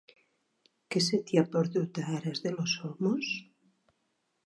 [0.95, 3.33] Què se t'hi ha perdut, a Aras de los Olmos?